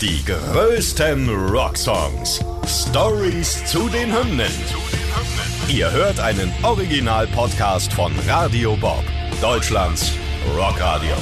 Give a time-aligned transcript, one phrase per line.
[0.00, 2.42] Die größten Rocksongs.
[2.66, 4.50] Stories zu den Hymnen.
[5.68, 9.04] Ihr hört einen Original-Podcast von Radio Bob,
[9.42, 10.12] Deutschlands
[10.56, 11.12] Rockradio.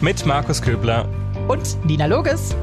[0.00, 1.08] Mit Markus Köbler
[1.46, 2.56] und Nina Loges.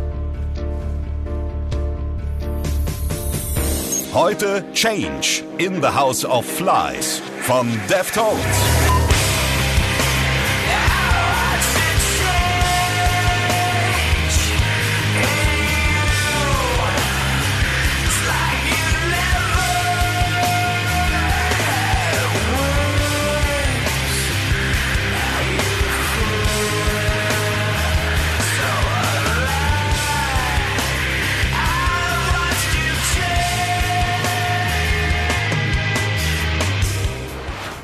[4.13, 8.82] Heute Change in the House of Flies von Deftones.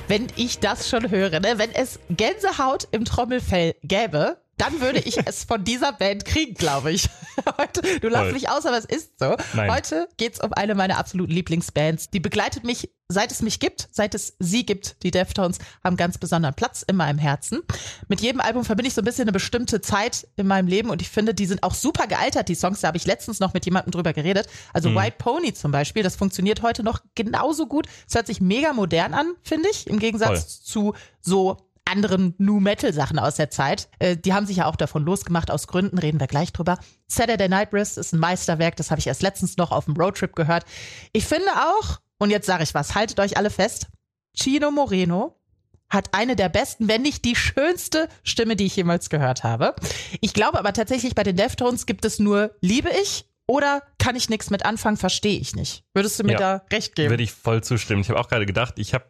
[0.09, 1.53] Wenn ich das schon höre, ne?
[1.57, 6.91] wenn es Gänsehaut im Trommelfell gäbe, dann würde ich es von dieser Band kriegen, glaube
[6.91, 7.09] ich.
[7.57, 9.35] Heute, du lachst mich aus, aber es ist so.
[9.53, 9.71] Nein.
[9.71, 12.09] Heute geht's um eine meiner absoluten Lieblingsbands.
[12.09, 15.01] Die begleitet mich, seit es mich gibt, seit es sie gibt.
[15.03, 17.61] Die Deftones haben ganz besonderen Platz in meinem Herzen.
[18.09, 21.01] Mit jedem Album verbinde ich so ein bisschen eine bestimmte Zeit in meinem Leben und
[21.01, 22.81] ich finde, die sind auch super gealtert, die Songs.
[22.81, 24.47] Da habe ich letztens noch mit jemandem drüber geredet.
[24.73, 24.95] Also mhm.
[24.95, 27.87] White Pony zum Beispiel, das funktioniert heute noch genauso gut.
[28.07, 30.65] Es hört sich mega modern an, finde ich, im Gegensatz Voll.
[30.65, 33.89] zu so anderen New Metal Sachen aus der Zeit.
[33.99, 36.77] Äh, die haben sich ja auch davon losgemacht aus Gründen, reden wir gleich drüber.
[37.07, 40.35] Saturday Night Wrist ist ein Meisterwerk, das habe ich erst letztens noch auf dem Roadtrip
[40.35, 40.65] gehört.
[41.13, 43.87] Ich finde auch, und jetzt sage ich was, haltet euch alle fest,
[44.35, 45.35] Chino Moreno
[45.89, 49.75] hat eine der besten, wenn nicht die schönste Stimme, die ich jemals gehört habe.
[50.21, 54.29] Ich glaube aber tatsächlich, bei den Deftones gibt es nur liebe ich oder kann ich
[54.29, 55.83] nichts mit anfangen, verstehe ich nicht.
[55.95, 57.09] Würdest du mir ja, da recht geben?
[57.09, 58.01] Würde ich voll zustimmen.
[58.01, 59.05] Ich habe auch gerade gedacht, ich habe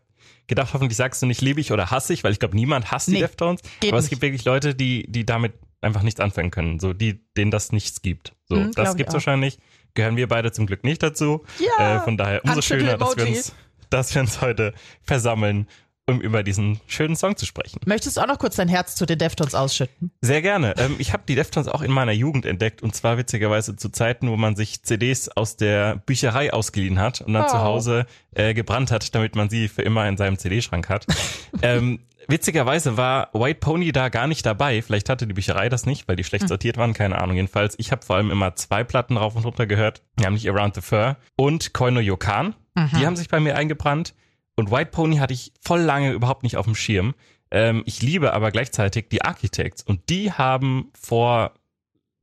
[0.50, 3.08] gedacht, hoffentlich sagst du nicht liebe ich oder hasse ich, weil ich glaube, niemand hasst
[3.08, 3.62] nee, die Deftones.
[3.88, 7.52] Aber es gibt wirklich Leute, die, die damit einfach nichts anfangen können, so die, denen
[7.52, 8.34] das nichts gibt.
[8.46, 9.60] So, mhm, das gibt's wahrscheinlich.
[9.94, 11.46] Gehören wir beide zum Glück nicht dazu.
[11.60, 13.56] Ja, äh, von daher umso schöner, dass wir, uns,
[13.90, 15.68] dass wir uns heute versammeln
[16.10, 17.80] um über diesen schönen Song zu sprechen.
[17.86, 20.12] Möchtest du auch noch kurz dein Herz zu den Deftones ausschütten?
[20.22, 20.74] Sehr gerne.
[20.78, 24.30] Ähm, ich habe die Deftones auch in meiner Jugend entdeckt und zwar witzigerweise zu Zeiten,
[24.30, 27.50] wo man sich CDs aus der Bücherei ausgeliehen hat und dann oh.
[27.50, 31.06] zu Hause äh, gebrannt hat, damit man sie für immer in seinem CD-Schrank hat.
[31.62, 34.82] ähm, witzigerweise war White Pony da gar nicht dabei.
[34.82, 36.50] Vielleicht hatte die Bücherei das nicht, weil die schlecht hm.
[36.50, 37.36] sortiert waren, keine Ahnung.
[37.36, 40.82] Jedenfalls, ich habe vor allem immer zwei Platten rauf und runter gehört, nämlich Around the
[40.82, 42.56] Fur und Koino Yokan.
[42.76, 42.90] Mhm.
[43.00, 44.14] Die haben sich bei mir eingebrannt.
[44.60, 47.16] Und White Pony hatte ich voll lange überhaupt nicht auf dem Schirm.
[47.50, 49.84] Ähm, ich liebe aber gleichzeitig die Architects.
[49.84, 51.54] Und die haben vor,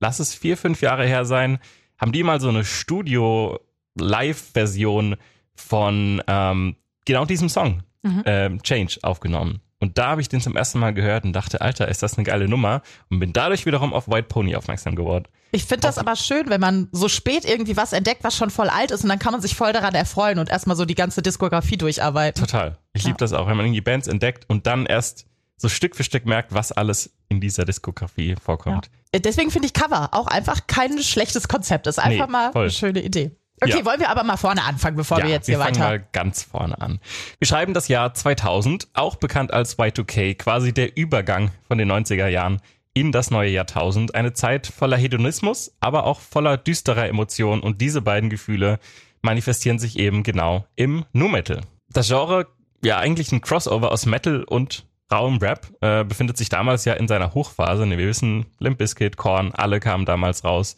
[0.01, 1.59] lass es vier, fünf Jahre her sein,
[1.99, 5.17] haben die mal so eine Studio-Live-Version
[5.55, 6.77] von ähm,
[7.07, 8.23] genau diesem Song, mhm.
[8.27, 9.63] ähm, Change, aufgenommen.
[9.78, 12.25] Und da habe ich den zum ersten Mal gehört und dachte, Alter, ist das eine
[12.25, 15.26] geile Nummer und bin dadurch wiederum auf White Pony aufmerksam geworden.
[15.53, 18.69] Ich finde das aber schön, wenn man so spät irgendwie was entdeckt, was schon voll
[18.69, 21.20] alt ist und dann kann man sich voll daran erfreuen und erstmal so die ganze
[21.20, 22.42] Diskografie durcharbeiten.
[22.42, 22.78] Total.
[22.94, 23.09] Ich ja.
[23.09, 25.26] liebe das auch, wenn man irgendwie Bands entdeckt und dann erst
[25.56, 28.91] so Stück für Stück merkt, was alles in dieser Diskografie vorkommt.
[29.14, 29.20] Ja.
[29.20, 31.87] Deswegen finde ich Cover auch einfach kein schlechtes Konzept.
[31.87, 32.62] Das ist einfach nee, mal voll.
[32.62, 33.31] eine schöne Idee.
[33.61, 33.84] Okay, ja.
[33.84, 35.77] wollen wir aber mal vorne anfangen, bevor ja, wir jetzt hier weiter.
[35.77, 37.00] Wir fangen mal ganz vorne an.
[37.39, 42.28] Wir schreiben das Jahr 2000, auch bekannt als Y2K, quasi der Übergang von den 90er
[42.28, 42.61] Jahren
[42.93, 44.15] in das neue Jahrtausend.
[44.15, 48.78] Eine Zeit voller Hedonismus, aber auch voller düsterer Emotionen und diese beiden Gefühle
[49.22, 51.62] manifestieren sich eben genau im Nu Metal.
[51.91, 52.47] Das Genre,
[52.83, 57.09] ja eigentlich ein Crossover aus Metal und rauem Rap, äh, befindet sich damals ja in
[57.09, 57.87] seiner Hochphase.
[57.87, 60.77] Ne, wir wissen, Limp Bizkit, Korn, alle kamen damals raus.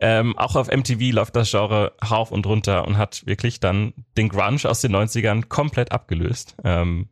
[0.00, 4.28] Ähm, auch auf MTV läuft das Genre rauf und runter und hat wirklich dann den
[4.28, 6.56] Grunge aus den 90ern komplett abgelöst.
[6.64, 7.08] Ähm,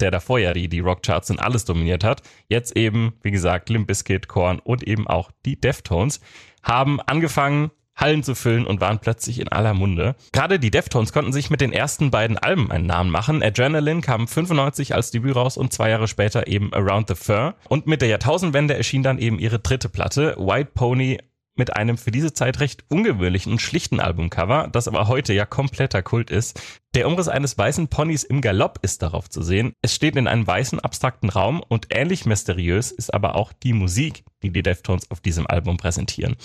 [0.00, 2.22] der davor ja die, die Rockcharts und alles dominiert hat.
[2.48, 6.20] Jetzt eben, wie gesagt, Limp Bizkit, Korn und eben auch die Deftones
[6.62, 10.14] haben angefangen, Hallen zu füllen und waren plötzlich in aller Munde.
[10.32, 13.42] Gerade die Deftones konnten sich mit den ersten beiden Alben einen Namen machen.
[13.42, 17.54] Adrenaline kam 95 als Debüt raus und zwei Jahre später eben Around the Fur.
[17.68, 21.18] Und mit der Jahrtausendwende erschien dann eben ihre dritte Platte, White Pony
[21.58, 26.02] mit einem für diese Zeit recht ungewöhnlichen und schlichten Albumcover, das aber heute ja kompletter
[26.02, 26.60] Kult ist.
[26.94, 29.74] Der Umriss eines weißen Ponys im Galopp ist darauf zu sehen.
[29.82, 34.24] Es steht in einem weißen, abstrakten Raum und ähnlich mysteriös ist aber auch die Musik,
[34.42, 36.36] die die Deftones auf diesem Album präsentieren.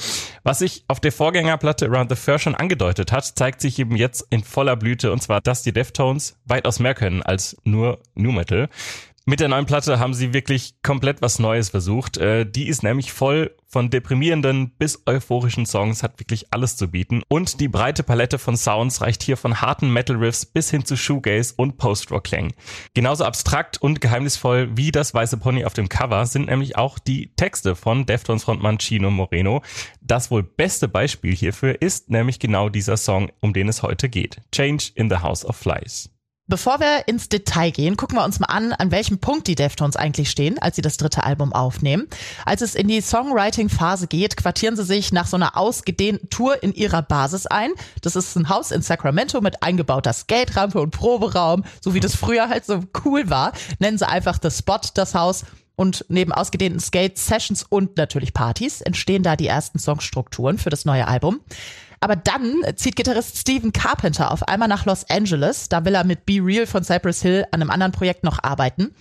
[0.44, 4.28] Was sich auf der Vorgängerplatte Around the Fur schon angedeutet hat, zeigt sich eben jetzt
[4.32, 8.68] in voller Blüte und zwar, dass die Deftones weitaus mehr können als nur New Metal.
[9.26, 12.18] Mit der neuen Platte haben sie wirklich komplett was Neues versucht.
[12.18, 17.24] Äh, die ist nämlich voll von deprimierenden bis euphorischen Songs, hat wirklich alles zu bieten.
[17.30, 20.98] Und die breite Palette von Sounds reicht hier von harten Metal Riffs bis hin zu
[20.98, 22.54] Shoegaze und Post-Rock-Klängen.
[22.94, 27.34] Genauso abstrakt und geheimnisvoll wie das weiße Pony auf dem Cover sind nämlich auch die
[27.38, 29.64] Texte von Deftones Frontmann Chino Moreno.
[30.02, 34.42] Das wohl beste Beispiel hierfür ist nämlich genau dieser Song, um den es heute geht.
[34.52, 36.13] Change in the House of Flies.
[36.54, 39.96] Bevor wir ins Detail gehen, gucken wir uns mal an, an welchem Punkt die Deftones
[39.96, 42.06] eigentlich stehen, als sie das dritte Album aufnehmen.
[42.46, 46.72] Als es in die Songwriting-Phase geht, quartieren sie sich nach so einer ausgedehnten Tour in
[46.72, 47.72] ihrer Basis ein.
[48.04, 52.50] Das ist ein Haus in Sacramento mit eingebauter Skate-Rampe und Proberaum, so wie das früher
[52.50, 53.54] halt so cool war.
[53.80, 55.46] Nennen sie einfach The Spot das Haus.
[55.76, 61.08] Und neben ausgedehnten Skate-Sessions und natürlich Partys entstehen da die ersten Songstrukturen für das neue
[61.08, 61.40] Album.
[62.04, 65.70] Aber dann zieht Gitarrist Steven Carpenter auf einmal nach Los Angeles.
[65.70, 68.94] Da will er mit Be Real von Cypress Hill an einem anderen Projekt noch arbeiten.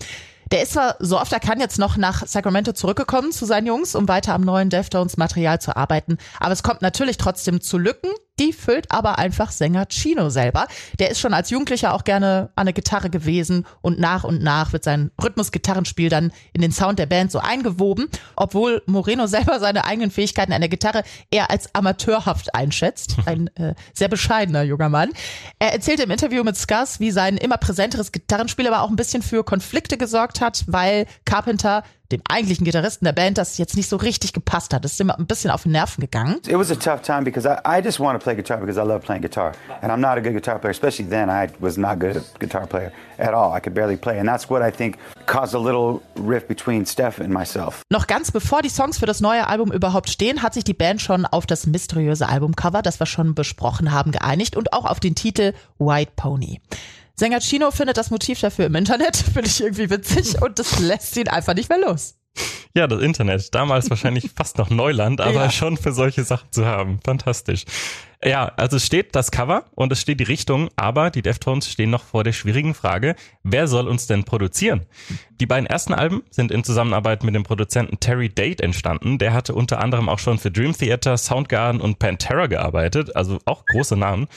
[0.53, 3.97] Der ist zwar so oft er kann jetzt noch nach Sacramento zurückgekommen zu seinen Jungs,
[3.97, 6.17] um weiter am neuen Deftones Material zu arbeiten.
[6.39, 8.11] Aber es kommt natürlich trotzdem zu Lücken
[8.41, 10.67] die füllt aber einfach Sänger Chino selber.
[10.99, 14.73] Der ist schon als Jugendlicher auch gerne an der Gitarre gewesen und nach und nach
[14.73, 19.85] wird sein Rhythmus-Gitarrenspiel dann in den Sound der Band so eingewoben, obwohl Moreno selber seine
[19.85, 23.17] eigenen Fähigkeiten an der Gitarre eher als amateurhaft einschätzt.
[23.27, 25.11] Ein äh, sehr bescheidener junger Mann.
[25.59, 29.23] Er erzählte im Interview mit Scuzz, wie sein immer präsenteres Gitarrenspiel aber auch ein bisschen
[29.23, 33.97] für Konflikte gesorgt hat, weil Carpenter dem eigentlichen Gitarristen der Band das jetzt nicht so
[33.97, 34.85] richtig gepasst hat.
[34.85, 36.37] Das ist immer ein bisschen auf den Nerven gegangen.
[36.47, 38.85] It was a tough time because I, I just want to play guitar because I
[38.85, 39.53] love playing guitar.
[39.81, 42.67] And I'm not a good guitar player, especially then I was not good at guitar
[42.67, 43.57] player at all.
[43.57, 44.19] I could barely play.
[44.19, 47.83] And that's what I think caused a little rift between Steph and myself.
[47.91, 51.01] Noch ganz bevor die Songs für das neue Album überhaupt stehen, hat sich die Band
[51.01, 55.15] schon auf das mysteriöse Albumcover, das wir schon besprochen haben, geeinigt und auch auf den
[55.15, 56.61] Titel White Pony.
[57.23, 61.17] Sänger Chino findet das Motiv dafür im Internet, finde ich irgendwie witzig und das lässt
[61.17, 62.19] ihn einfach nicht mehr los.
[62.75, 63.55] Ja, das Internet.
[63.55, 65.51] Damals wahrscheinlich fast noch Neuland, aber ja.
[65.53, 66.99] schon für solche Sachen zu haben.
[67.05, 67.65] Fantastisch.
[68.25, 71.91] Ja, also es steht das Cover und es steht die Richtung, aber die Deftones stehen
[71.91, 74.87] noch vor der schwierigen Frage, wer soll uns denn produzieren?
[75.41, 79.19] Die beiden ersten Alben sind in Zusammenarbeit mit dem Produzenten Terry Date entstanden.
[79.19, 83.65] Der hatte unter anderem auch schon für Dream Theater, Soundgarden und Pantera gearbeitet, also auch
[83.67, 84.29] große Namen.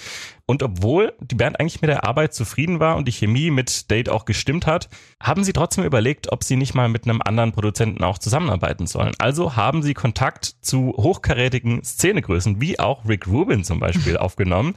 [0.47, 4.09] Und obwohl die Band eigentlich mit der Arbeit zufrieden war und die Chemie mit Date
[4.09, 4.89] auch gestimmt hat,
[5.21, 9.13] haben sie trotzdem überlegt, ob sie nicht mal mit einem anderen Produzenten auch zusammenarbeiten sollen.
[9.17, 14.75] Also haben sie Kontakt zu hochkarätigen Szenegrößen, wie auch Rick Rubin zum Beispiel, aufgenommen.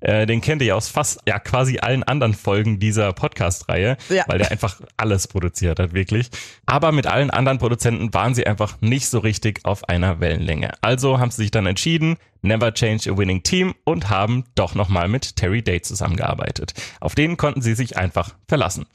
[0.00, 4.24] Äh, den kennt ihr ja aus fast ja quasi allen anderen Folgen dieser Podcast-Reihe, ja.
[4.28, 6.30] weil der einfach alles produziert hat, wirklich.
[6.66, 10.72] Aber mit allen anderen Produzenten waren sie einfach nicht so richtig auf einer Wellenlänge.
[10.80, 15.08] Also haben sie sich dann entschieden, Never Change a Winning Team und haben doch nochmal
[15.08, 16.74] mit Terry Date zusammengearbeitet.
[17.00, 18.86] Auf den konnten sie sich einfach verlassen.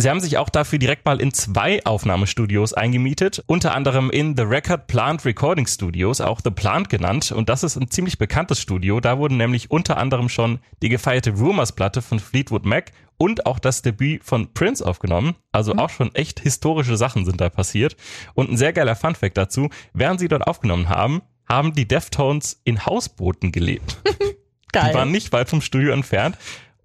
[0.00, 4.44] Sie haben sich auch dafür direkt mal in zwei Aufnahmestudios eingemietet, unter anderem in The
[4.44, 7.32] Record Plant Recording Studios, auch The Plant genannt.
[7.32, 9.00] Und das ist ein ziemlich bekanntes Studio.
[9.00, 13.82] Da wurden nämlich unter anderem schon die gefeierte Rumors-Platte von Fleetwood Mac und auch das
[13.82, 15.34] Debüt von Prince aufgenommen.
[15.50, 15.80] Also mhm.
[15.80, 17.96] auch schon echt historische Sachen sind da passiert.
[18.34, 22.86] Und ein sehr geiler Funfact dazu, während sie dort aufgenommen haben, haben die Deftones in
[22.86, 23.96] Hausbooten gelebt.
[24.72, 24.90] Geil.
[24.90, 26.36] Die waren nicht weit vom Studio entfernt.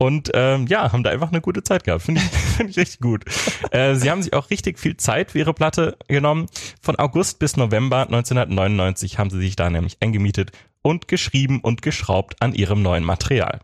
[0.03, 2.03] Und ähm, ja, haben da einfach eine gute Zeit gehabt.
[2.03, 2.27] Finde ich,
[2.57, 3.23] find ich richtig gut.
[3.71, 6.47] Äh, sie haben sich auch richtig viel Zeit für ihre Platte genommen.
[6.81, 10.51] Von August bis November 1999 haben sie sich da nämlich eingemietet
[10.81, 13.61] und geschrieben und geschraubt an ihrem neuen Material.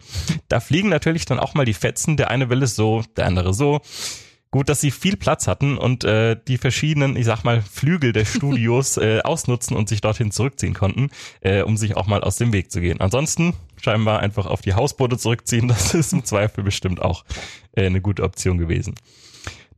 [0.47, 2.15] Da fliegen natürlich dann auch mal die Fetzen.
[2.15, 3.81] Der eine will es so, der andere so.
[4.51, 8.29] Gut, dass sie viel Platz hatten und äh, die verschiedenen, ich sag mal, Flügel des
[8.35, 11.11] Studios äh, ausnutzen und sich dorthin zurückziehen konnten,
[11.41, 12.99] äh, um sich auch mal aus dem Weg zu gehen.
[12.99, 17.25] Ansonsten scheinbar einfach auf die Hausboote zurückziehen, das ist im Zweifel bestimmt auch
[17.73, 18.95] äh, eine gute Option gewesen.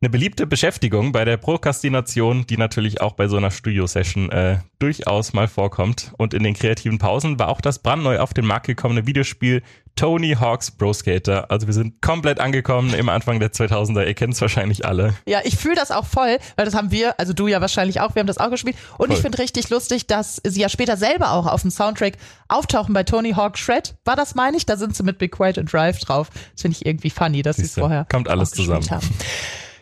[0.02, 5.32] Eine beliebte Beschäftigung bei der Prokrastination, die natürlich auch bei so einer Studio-Session äh, durchaus
[5.32, 6.10] mal vorkommt.
[6.18, 9.62] Und in den kreativen Pausen war auch das brandneu auf den Markt gekommene Videospiel
[9.94, 11.48] Tony Hawk's Pro Skater.
[11.52, 14.04] Also wir sind komplett angekommen im Anfang der 2000er.
[14.04, 15.14] Ihr kennt es wahrscheinlich alle.
[15.24, 18.16] Ja, ich fühle das auch voll, weil das haben wir, also du ja wahrscheinlich auch,
[18.16, 18.74] wir haben das auch gespielt.
[18.98, 19.16] Und voll.
[19.16, 22.14] ich finde richtig lustig, dass sie ja später selber auch auf dem Soundtrack
[22.48, 23.94] auftauchen bei Tony Hawk Shred.
[24.04, 24.66] War das, meine ich?
[24.66, 26.28] Da sind sie mit Be Quiet and Drive drauf.
[26.54, 28.90] Das finde ich irgendwie funny, dass sie es vorher Kommt alles zusammen.
[28.90, 29.08] Haben.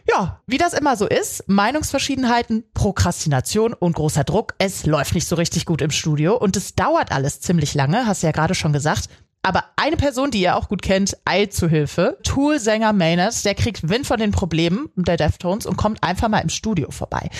[0.08, 4.54] Ja, wie das immer so ist, Meinungsverschiedenheiten, Prokrastination und großer Druck.
[4.58, 8.22] Es läuft nicht so richtig gut im Studio und es dauert alles ziemlich lange, hast
[8.22, 9.08] du ja gerade schon gesagt.
[9.42, 12.18] Aber eine Person, die ihr auch gut kennt, eilt zu Hilfe.
[12.24, 16.50] Tool-Sänger Maynard, der kriegt Wind von den Problemen der Deftones und kommt einfach mal im
[16.50, 17.30] Studio vorbei.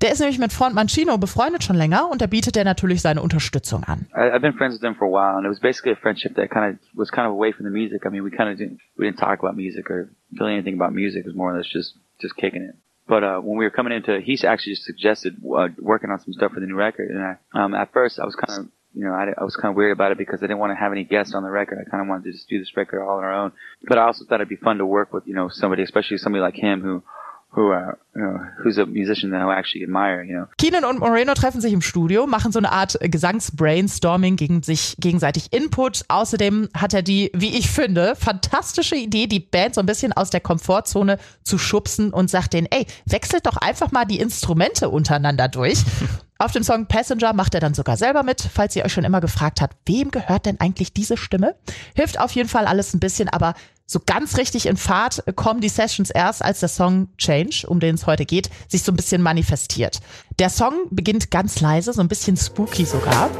[0.00, 3.22] Der ist nämlich mit Frontmann Chino befreundet schon länger und da bietet er natürlich seine
[3.22, 4.08] Unterstützung an.
[4.14, 6.50] I've been friends with him for a while and it was basically a friendship that
[6.50, 8.04] kind of was kind of away from the music.
[8.04, 10.92] I mean, we kind of didn't, we didn't talk about music or really anything about
[10.92, 11.20] music.
[11.20, 12.74] It was more or less just, just kicking it.
[13.06, 16.32] But uh, when we were coming into, he actually just suggested uh, working on some
[16.32, 17.10] stuff for the new record.
[17.10, 19.70] And I, um, at first, I was kind of, you know, I, I was kind
[19.70, 21.78] of weird about it because I didn't want to have any guests on the record.
[21.84, 23.52] I kind of wanted to just do this record all on our own.
[23.82, 26.40] But I also thought it'd be fun to work with, you know, somebody, especially somebody
[26.40, 27.02] like him who
[27.54, 30.46] who, uh, you know, who's a musician that I actually admire, you know.
[30.56, 35.52] Keenan und Moreno treffen sich im Studio, machen so eine Art Gesangsbrainstorming, gegen sich gegenseitig
[35.52, 36.04] Input.
[36.08, 40.30] Außerdem hat er die, wie ich finde, fantastische Idee, die Band so ein bisschen aus
[40.30, 45.48] der Komfortzone zu schubsen und sagt denen, ey, wechselt doch einfach mal die Instrumente untereinander
[45.48, 45.82] durch.
[46.38, 49.20] Auf dem Song Passenger macht er dann sogar selber mit, falls ihr euch schon immer
[49.20, 51.54] gefragt habt, wem gehört denn eigentlich diese Stimme?
[51.94, 53.54] Hilft auf jeden Fall alles ein bisschen, aber
[53.92, 57.94] so ganz richtig in Fahrt kommen die Sessions erst, als der Song Change, um den
[57.94, 60.00] es heute geht, sich so ein bisschen manifestiert.
[60.38, 63.30] Der Song beginnt ganz leise, so ein bisschen spooky sogar.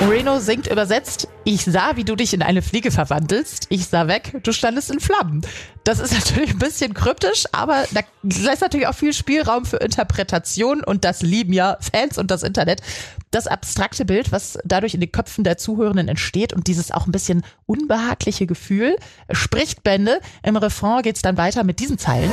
[0.00, 4.38] Moreno singt übersetzt, ich sah, wie du dich in eine Fliege verwandelst, ich sah weg,
[4.42, 5.40] du standest in Flammen.
[5.82, 10.84] Das ist natürlich ein bisschen kryptisch, aber da lässt natürlich auch viel Spielraum für Interpretation
[10.84, 12.82] und das lieben ja Fans und das Internet.
[13.30, 17.12] Das abstrakte Bild, was dadurch in den Köpfen der Zuhörenden entsteht und dieses auch ein
[17.12, 18.96] bisschen unbehagliche Gefühl,
[19.30, 20.20] spricht Bände.
[20.42, 22.30] Im Refrain geht's dann weiter mit diesen Zeilen.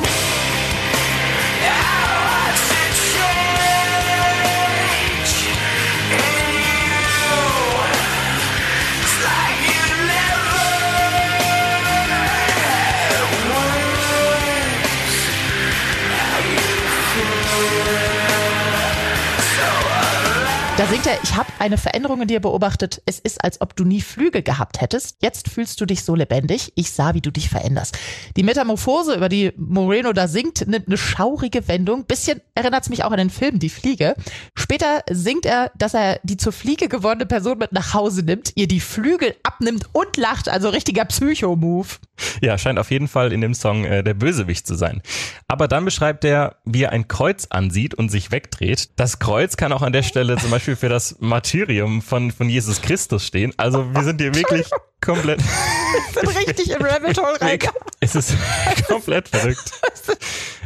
[20.89, 23.01] Singt er, ich habe eine Veränderung in dir beobachtet.
[23.07, 25.17] Es ist, als ob du nie Flügel gehabt hättest.
[25.19, 26.73] Jetzt fühlst du dich so lebendig.
[26.75, 27.97] Ich sah, wie du dich veränderst.
[28.37, 32.05] Die Metamorphose, über die Moreno da singt, nimmt eine schaurige Wendung.
[32.05, 34.15] Bisschen erinnert es mich auch an den Film Die Fliege.
[34.53, 38.67] Später singt er, dass er die zur Fliege gewordene Person mit nach Hause nimmt, ihr
[38.67, 40.49] die Flügel abnimmt und lacht.
[40.49, 41.87] Also richtiger Psycho-Move.
[42.41, 45.01] Ja, scheint auf jeden Fall in dem Song äh, der Bösewicht zu sein.
[45.47, 48.89] Aber dann beschreibt er, wie er ein Kreuz ansieht und sich wegdreht.
[48.95, 52.81] Das Kreuz kann auch an der Stelle zum Beispiel für das Martyrium von, von Jesus
[52.81, 53.53] Christus stehen.
[53.57, 54.69] Also wir sind hier wirklich
[55.01, 55.39] komplett.
[56.13, 57.59] Wir sind richtig im Rabbit Hole rein.
[57.99, 58.35] Es ist
[58.87, 59.71] komplett verrückt.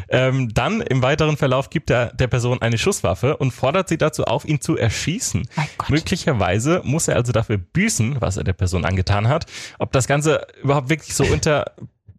[0.10, 4.25] Ähm, dann im weiteren Verlauf gibt er der Person eine Schusswaffe und fordert sie dazu
[4.25, 5.48] auf, ihn zu erschießen.
[5.88, 9.46] Möglicherweise muss er also dafür büßen, was er der Person angetan hat.
[9.78, 11.24] Ob das Ganze überhaupt wirklich so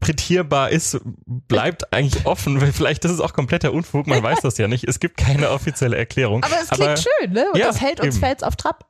[0.00, 2.60] interpretierbar ist, bleibt eigentlich offen.
[2.72, 4.84] Vielleicht ist es auch kompletter Unfug, man weiß das ja nicht.
[4.84, 6.42] Es gibt keine offizielle Erklärung.
[6.42, 7.46] Aber es klingt Aber, schön, ne?
[7.52, 8.24] Und ja, das hält uns eben.
[8.24, 8.86] Fans auf Trab.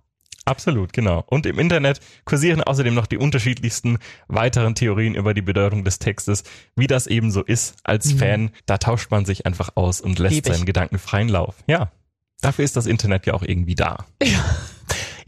[0.46, 1.22] Absolut, genau.
[1.26, 6.44] Und im Internet kursieren außerdem noch die unterschiedlichsten weiteren Theorien über die Bedeutung des Textes,
[6.76, 8.18] wie das eben so ist als mhm.
[8.18, 8.50] Fan.
[8.66, 11.56] Da tauscht man sich einfach aus und lässt seinen Gedanken freien Lauf.
[11.66, 11.92] Ja,
[12.40, 14.06] dafür ist das Internet ja auch irgendwie da.
[14.22, 14.44] Ja.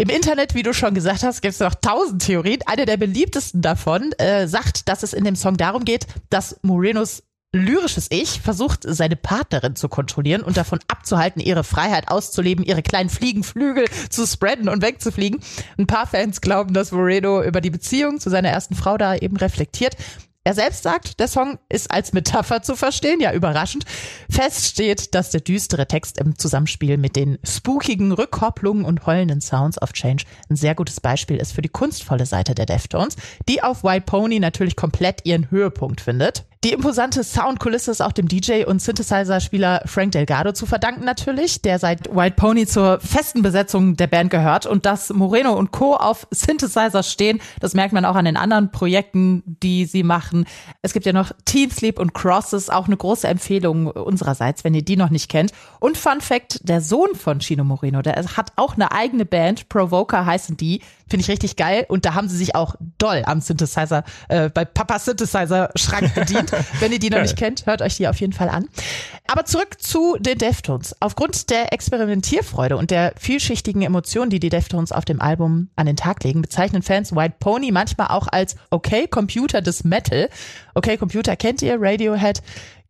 [0.02, 2.58] Im Internet, wie du schon gesagt hast, gibt es noch tausend Theorien.
[2.66, 7.22] Eine der beliebtesten davon äh, sagt, dass es in dem Song darum geht, dass Morenos
[7.52, 13.10] lyrisches Ich versucht, seine Partnerin zu kontrollieren und davon abzuhalten, ihre Freiheit auszuleben, ihre kleinen
[13.10, 15.38] Fliegenflügel zu spreaden und wegzufliegen.
[15.78, 19.36] Ein paar Fans glauben, dass Moreno über die Beziehung zu seiner ersten Frau da eben
[19.36, 19.96] reflektiert.
[20.44, 23.84] Er selbst sagt, der Song ist als Metapher zu verstehen, ja überraschend.
[24.28, 29.80] Fest steht, dass der düstere Text im Zusammenspiel mit den spookigen Rückkopplungen und heulenden Sounds
[29.80, 33.14] of Change ein sehr gutes Beispiel ist für die kunstvolle Seite der Deftones,
[33.48, 36.44] die auf White Pony natürlich komplett ihren Höhepunkt findet.
[36.64, 41.80] Die imposante Soundkulisse ist auch dem DJ und Synthesizer-Spieler Frank Delgado zu verdanken natürlich, der
[41.80, 45.96] seit White Pony zur festen Besetzung der Band gehört und dass Moreno und Co.
[45.96, 50.31] auf Synthesizer stehen, das merkt man auch an den anderen Projekten, die sie machen.
[50.82, 54.82] Es gibt ja noch Team Sleep und Crosses, auch eine große Empfehlung unsererseits, wenn ihr
[54.82, 55.52] die noch nicht kennt.
[55.80, 60.26] Und Fun Fact, der Sohn von Chino Moreno, der hat auch eine eigene Band, Provoker
[60.26, 60.80] heißen die,
[61.12, 64.64] finde ich richtig geil und da haben sie sich auch doll am Synthesizer, äh, bei
[64.64, 66.52] Papa Synthesizer Schrank bedient.
[66.80, 68.66] Wenn ihr die noch nicht kennt, hört euch die auf jeden Fall an.
[69.26, 70.96] Aber zurück zu den Deftones.
[71.00, 75.96] Aufgrund der Experimentierfreude und der vielschichtigen Emotionen, die die Deftones auf dem Album an den
[75.96, 80.30] Tag legen, bezeichnen Fans White Pony manchmal auch als Okay Computer des Metal.
[80.74, 82.42] Okay Computer kennt ihr, Radiohead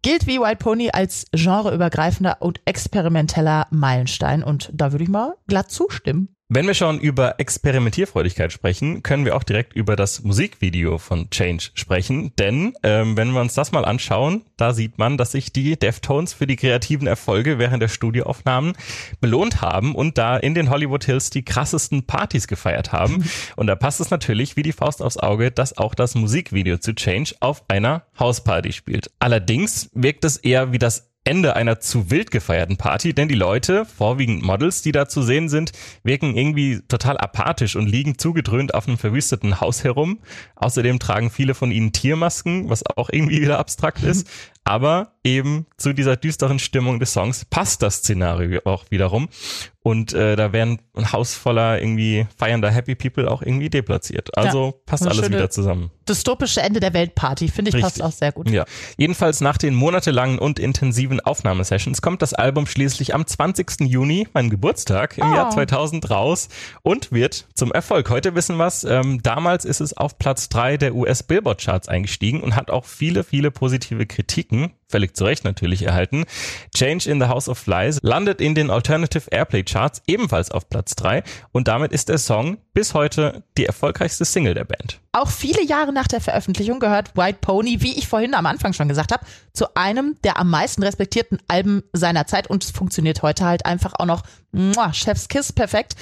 [0.03, 5.71] gilt wie White Pony als genreübergreifender und experimenteller Meilenstein und da würde ich mal glatt
[5.71, 6.37] zustimmen.
[6.55, 11.71] Wenn wir schon über Experimentierfreudigkeit sprechen, können wir auch direkt über das Musikvideo von Change
[11.73, 12.37] sprechen.
[12.39, 16.35] Denn ähm, wenn wir uns das mal anschauen, da sieht man, dass sich die Deftones
[16.35, 18.75] für die kreativen Erfolge während der Studioaufnahmen
[19.19, 23.25] belohnt haben und da in den Hollywood Hills die krassesten Partys gefeiert haben.
[23.57, 26.95] Und da passt es natürlich wie die Faust aufs Auge, dass auch das Musikvideo zu
[26.95, 29.11] Change auf einer Hausparty spielt.
[29.19, 33.85] Allerdings wirkt es eher wie das Ende einer zu wild gefeierten Party, denn die Leute,
[33.85, 35.71] vorwiegend Models, die da zu sehen sind,
[36.03, 40.19] wirken irgendwie total apathisch und liegen zugedröhnt auf einem verwüsteten Haus herum.
[40.57, 44.29] Außerdem tragen viele von ihnen Tiermasken, was auch irgendwie wieder abstrakt ist.
[44.65, 49.29] Aber eben zu dieser düsteren Stimmung des Songs passt das Szenario auch wiederum.
[49.83, 54.37] Und äh, da werden ein Haus voller irgendwie feiernder Happy People auch irgendwie deplatziert.
[54.37, 55.91] Also ja, passt alles wieder zusammen.
[56.09, 58.01] Dystopische Ende der Weltparty, finde ich, Richtig.
[58.01, 58.51] passt auch sehr gut.
[58.51, 58.65] Ja.
[58.97, 63.83] Jedenfalls nach den monatelangen und intensiven Aufnahmesessions kommt das Album schließlich am 20.
[63.83, 65.35] Juni, meinem Geburtstag, im oh.
[65.35, 66.49] Jahr 2000 raus
[66.83, 68.11] und wird zum Erfolg.
[68.11, 68.85] Heute wissen wir's.
[68.85, 72.85] Ähm, damals ist es auf Platz drei der US Billboard Charts eingestiegen und hat auch
[72.85, 76.25] viele, viele positive Kritiken völlig zu Recht natürlich erhalten.
[76.77, 80.95] Change in the House of Flies landet in den Alternative Airplay Charts ebenfalls auf Platz
[80.95, 85.01] 3 und damit ist der Song bis heute die erfolgreichste Single der Band.
[85.13, 88.89] Auch viele Jahre nach der Veröffentlichung gehört White Pony, wie ich vorhin am Anfang schon
[88.89, 93.45] gesagt habe, zu einem der am meisten respektierten Alben seiner Zeit und es funktioniert heute
[93.45, 94.23] halt einfach auch noch
[94.93, 95.97] Chef's Kiss perfekt.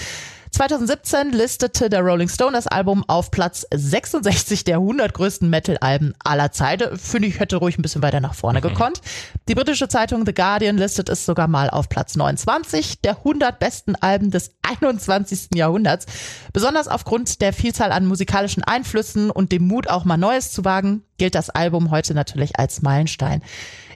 [0.53, 6.51] 2017 listete der Rolling Stone das Album auf Platz 66 der 100 größten Metal-Alben aller
[6.51, 6.99] Zeiten.
[6.99, 8.65] Finde ich, hätte ruhig ein bisschen weiter nach vorne mhm.
[8.65, 9.01] gekonnt.
[9.49, 13.95] Die britische Zeitung The Guardian listet es sogar mal auf Platz 29 der 100 besten
[13.95, 15.51] Alben des 21.
[15.55, 16.07] Jahrhunderts.
[16.53, 21.05] Besonders aufgrund der Vielzahl an musikalischen Einflüssen und dem Mut, auch mal Neues zu wagen,
[21.17, 23.43] gilt das Album heute natürlich als Meilenstein.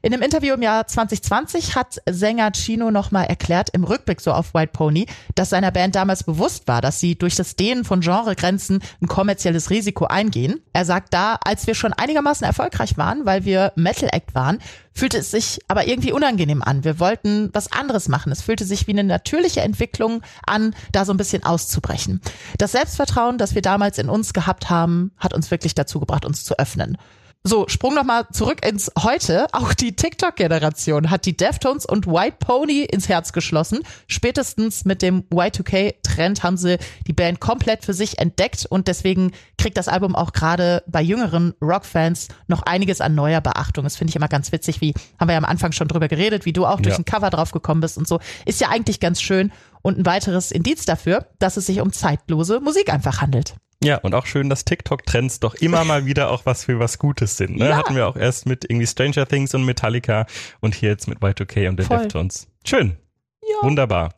[0.05, 4.53] In einem Interview im Jahr 2020 hat Sänger Chino nochmal erklärt, im Rückblick so auf
[4.53, 8.81] White Pony, dass seiner Band damals bewusst war, dass sie durch das Dehnen von Genregrenzen
[9.01, 10.61] ein kommerzielles Risiko eingehen.
[10.73, 14.59] Er sagt da, als wir schon einigermaßen erfolgreich waren, weil wir Metal Act waren,
[14.93, 16.85] fühlte es sich aber irgendwie unangenehm an.
[16.85, 18.31] Wir wollten was anderes machen.
[18.31, 22.21] Es fühlte sich wie eine natürliche Entwicklung an, da so ein bisschen auszubrechen.
[22.59, 26.45] Das Selbstvertrauen, das wir damals in uns gehabt haben, hat uns wirklich dazu gebracht, uns
[26.45, 26.99] zu öffnen.
[27.47, 29.49] So, Sprung nochmal zurück ins Heute.
[29.53, 33.81] Auch die TikTok-Generation hat die Deftones und White Pony ins Herz geschlossen.
[34.07, 39.77] Spätestens mit dem Y2K-Trend haben sie die Band komplett für sich entdeckt und deswegen kriegt
[39.77, 43.85] das Album auch gerade bei jüngeren Rockfans noch einiges an neuer Beachtung.
[43.85, 46.47] Das finde ich immer ganz witzig, wie haben wir ja am Anfang schon drüber geredet,
[46.47, 46.99] wie du auch durch ja.
[46.99, 48.21] ein Cover drauf gekommen bist und so.
[48.47, 49.53] Ist ja eigentlich ganz schön
[49.85, 53.55] und ein weiteres Indiz dafür, dass es sich um zeitlose Musik einfach handelt.
[53.83, 57.37] Ja, und auch schön, dass TikTok-Trends doch immer mal wieder auch was für was Gutes
[57.37, 57.59] sind.
[57.59, 57.69] Ne?
[57.69, 57.77] Ja.
[57.77, 60.27] Hatten wir auch erst mit irgendwie Stranger Things und Metallica
[60.61, 61.99] und hier jetzt mit Y2K und den Voll.
[61.99, 62.49] Deftones.
[62.65, 62.97] Schön.
[63.43, 63.57] Ja.
[63.61, 64.15] Wunderbar.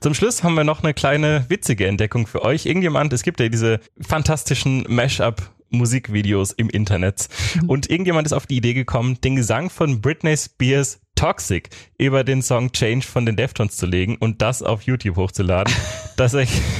[0.00, 2.66] Zum Schluss haben wir noch eine kleine witzige Entdeckung für euch.
[2.66, 7.28] Irgendjemand, es gibt ja diese fantastischen Mashup Musikvideos im Internet.
[7.54, 7.70] Mhm.
[7.70, 12.42] Und irgendjemand ist auf die Idee gekommen, den Gesang von Britney Spears Toxic über den
[12.42, 15.74] Song Change von den Deftones zu legen und das auf YouTube hochzuladen.
[16.16, 16.36] das,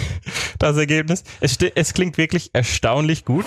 [0.59, 3.47] das Ergebnis, es, es klingt wirklich erstaunlich gut.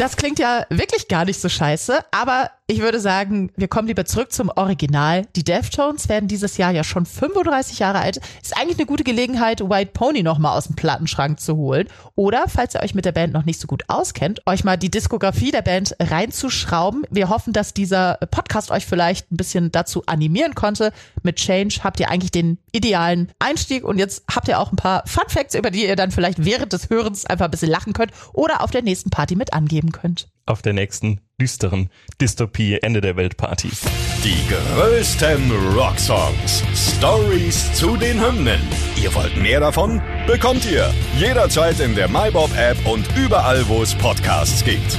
[0.00, 4.04] Das klingt ja wirklich gar nicht so scheiße, aber ich würde sagen, wir kommen lieber
[4.04, 5.26] zurück zum Original.
[5.34, 8.20] Die Deftones werden dieses Jahr ja schon 35 Jahre alt.
[8.40, 11.88] Ist eigentlich eine gute Gelegenheit, White Pony nochmal aus dem Plattenschrank zu holen.
[12.14, 14.90] Oder, falls ihr euch mit der Band noch nicht so gut auskennt, euch mal die
[14.90, 17.04] Diskografie der Band reinzuschrauben.
[17.10, 20.92] Wir hoffen, dass dieser Podcast euch vielleicht ein bisschen dazu animieren konnte.
[21.24, 25.02] Mit Change habt ihr eigentlich den idealen Einstieg und jetzt habt ihr auch ein paar
[25.06, 28.12] Fun Facts, über die ihr dann vielleicht während des Hörens einfach ein bisschen lachen könnt
[28.32, 30.28] oder auf der nächsten Party mit angeben könnt.
[30.46, 33.70] Auf der nächsten düsteren Dystopie Ende der Weltparty.
[34.24, 36.62] Die größten Rocksongs.
[36.74, 38.60] Stories zu den Hymnen.
[39.00, 40.02] Ihr wollt mehr davon?
[40.26, 44.98] Bekommt ihr jederzeit in der MyBob-App und überall, wo es Podcasts gibt.